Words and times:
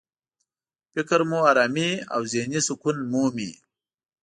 فکر 0.93 1.19
مو 1.29 1.37
ارامي 1.51 1.89
او 2.13 2.21
ذهني 2.33 2.59
سکون 2.67 2.97
مومي. 3.11 3.51